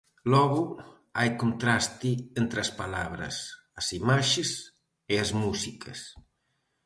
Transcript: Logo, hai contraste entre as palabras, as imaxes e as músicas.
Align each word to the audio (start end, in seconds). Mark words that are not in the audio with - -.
Logo, 0.33 0.63
hai 1.19 1.29
contraste 1.41 2.09
entre 2.41 2.59
as 2.65 2.71
palabras, 2.81 3.35
as 3.79 3.87
imaxes 3.99 4.49
e 5.13 5.15
as 5.23 5.29
músicas. 5.43 5.99